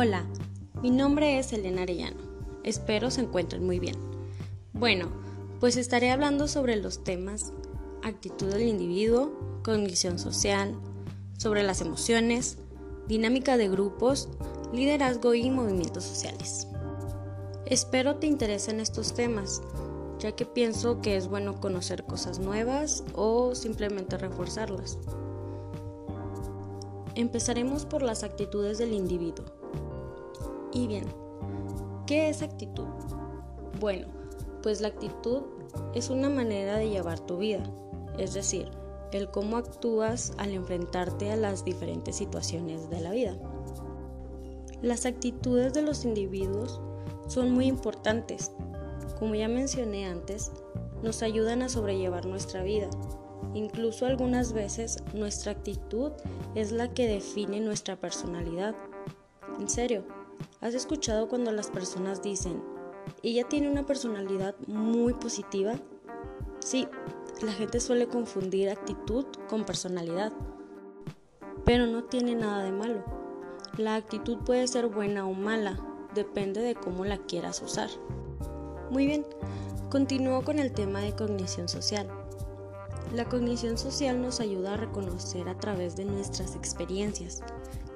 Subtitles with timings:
[0.00, 0.24] Hola,
[0.80, 2.18] mi nombre es Elena Arellano.
[2.62, 3.96] Espero se encuentren muy bien.
[4.72, 5.08] Bueno,
[5.58, 7.52] pues estaré hablando sobre los temas
[8.04, 9.32] actitud del individuo,
[9.64, 10.76] cognición social,
[11.36, 12.58] sobre las emociones,
[13.08, 14.28] dinámica de grupos,
[14.72, 16.68] liderazgo y movimientos sociales.
[17.66, 19.62] Espero te interesen estos temas,
[20.20, 24.96] ya que pienso que es bueno conocer cosas nuevas o simplemente reforzarlas.
[27.16, 29.44] Empezaremos por las actitudes del individuo.
[30.78, 31.06] Y bien,
[32.06, 32.86] ¿qué es actitud?
[33.80, 34.06] Bueno,
[34.62, 35.42] pues la actitud
[35.92, 37.64] es una manera de llevar tu vida,
[38.16, 38.70] es decir,
[39.10, 43.36] el cómo actúas al enfrentarte a las diferentes situaciones de la vida.
[44.80, 46.80] Las actitudes de los individuos
[47.26, 48.52] son muy importantes.
[49.18, 50.52] Como ya mencioné antes,
[51.02, 52.88] nos ayudan a sobrellevar nuestra vida.
[53.52, 56.12] Incluso algunas veces nuestra actitud
[56.54, 58.76] es la que define nuestra personalidad.
[59.58, 60.04] En serio,
[60.60, 62.62] ¿has escuchado cuando las personas dicen,
[63.22, 65.74] ella tiene una personalidad muy positiva?
[66.60, 66.88] Sí,
[67.42, 70.32] la gente suele confundir actitud con personalidad,
[71.64, 73.04] pero no tiene nada de malo.
[73.76, 75.78] La actitud puede ser buena o mala,
[76.14, 77.90] depende de cómo la quieras usar.
[78.90, 79.24] Muy bien,
[79.90, 82.08] continúo con el tema de cognición social.
[83.14, 87.42] La cognición social nos ayuda a reconocer a través de nuestras experiencias.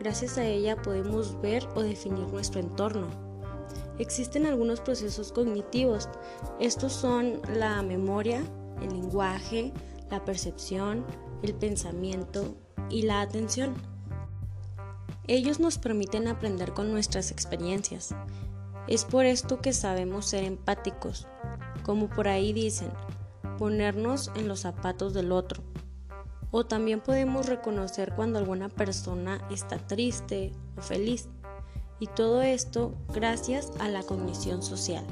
[0.00, 3.06] Gracias a ella podemos ver o definir nuestro entorno.
[3.98, 6.08] Existen algunos procesos cognitivos.
[6.58, 8.42] Estos son la memoria,
[8.80, 9.74] el lenguaje,
[10.10, 11.04] la percepción,
[11.42, 12.56] el pensamiento
[12.88, 13.74] y la atención.
[15.26, 18.14] Ellos nos permiten aprender con nuestras experiencias.
[18.88, 21.28] Es por esto que sabemos ser empáticos,
[21.82, 22.88] como por ahí dicen,
[23.58, 25.62] ponernos en los zapatos del otro.
[26.50, 31.28] O también podemos reconocer cuando alguna persona está triste o feliz.
[32.00, 35.04] Y todo esto gracias a la cognición social.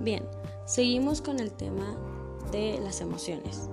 [0.00, 0.24] Bien,
[0.66, 1.96] seguimos con el tema
[2.50, 3.68] de las emociones,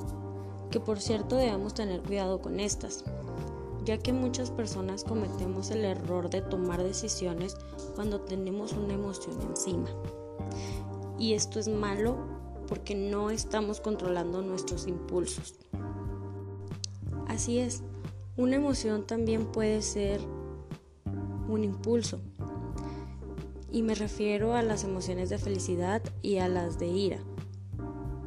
[0.70, 3.04] que por cierto debemos tener cuidado con estas,
[3.84, 7.58] ya que muchas personas cometemos el error de tomar decisiones
[7.96, 9.90] cuando tenemos una emoción encima.
[11.18, 12.18] Y esto es malo
[12.68, 15.56] porque no estamos controlando nuestros impulsos.
[17.40, 17.84] Así es,
[18.36, 20.20] una emoción también puede ser
[21.48, 22.20] un impulso.
[23.72, 27.20] Y me refiero a las emociones de felicidad y a las de ira.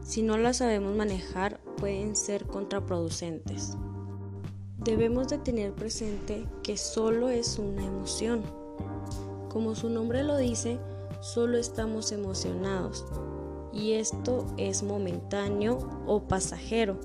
[0.03, 3.77] Si no las sabemos manejar, pueden ser contraproducentes.
[4.78, 8.41] Debemos de tener presente que solo es una emoción.
[9.50, 10.79] Como su nombre lo dice,
[11.21, 13.05] solo estamos emocionados.
[13.75, 16.99] Y esto es momentáneo o pasajero,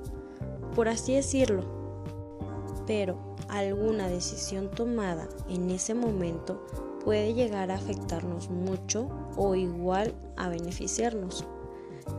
[0.74, 1.77] por así decirlo.
[2.88, 3.18] Pero
[3.50, 6.66] alguna decisión tomada en ese momento
[7.04, 11.46] puede llegar a afectarnos mucho o igual a beneficiarnos.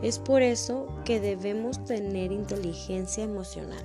[0.02, 3.82] Es por eso que debemos tener inteligencia emocional.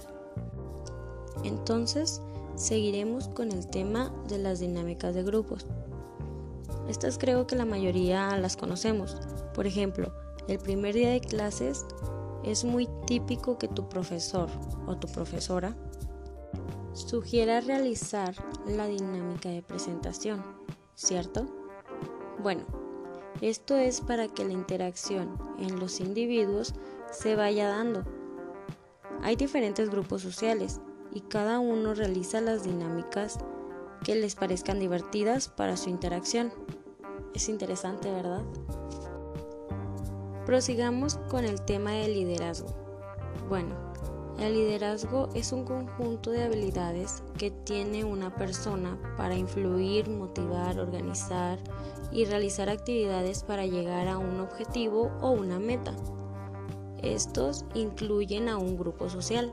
[1.44, 2.22] Entonces,
[2.56, 5.66] seguiremos con el tema de las dinámicas de grupos.
[6.88, 9.18] Estas creo que la mayoría las conocemos.
[9.54, 10.14] Por ejemplo,
[10.48, 11.86] el primer día de clases
[12.44, 14.50] es muy típico que tu profesor
[14.86, 15.76] o tu profesora
[16.94, 18.36] sugiera realizar
[18.68, 20.44] la dinámica de presentación,
[20.96, 21.48] ¿cierto?
[22.42, 22.64] Bueno,
[23.42, 26.74] esto es para que la interacción en los individuos
[27.12, 28.04] se vaya dando.
[29.22, 33.40] Hay diferentes grupos sociales y cada uno realiza las dinámicas
[34.04, 36.52] que les parezcan divertidas para su interacción.
[37.34, 38.44] Es interesante, ¿verdad?
[40.46, 42.68] Prosigamos con el tema del liderazgo.
[43.48, 43.93] Bueno,
[44.48, 51.60] el liderazgo es un conjunto de habilidades que tiene una persona para influir, motivar, organizar
[52.12, 55.94] y realizar actividades para llegar a un objetivo o una meta.
[57.02, 59.52] Estos incluyen a un grupo social.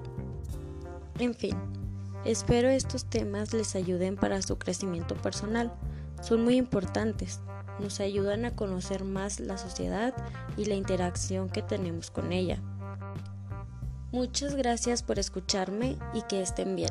[1.19, 1.56] En fin,
[2.25, 5.73] espero estos temas les ayuden para su crecimiento personal.
[6.23, 7.41] Son muy importantes.
[7.81, 10.14] Nos ayudan a conocer más la sociedad
[10.56, 12.62] y la interacción que tenemos con ella.
[14.12, 16.91] Muchas gracias por escucharme y que estén bien.